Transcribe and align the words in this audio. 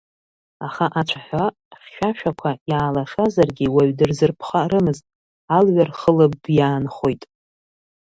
Аха 0.67 0.85
ацәаҳәа 0.99 1.45
хьшәашәақәа 1.81 2.49
иаалашазаргьы 2.69 3.67
уаҩ 3.75 3.91
дырзырԥхарымызт, 3.97 5.05
алҩа 5.55 5.83
рхылыбб 5.89 6.41
иаанхоит. 6.57 7.21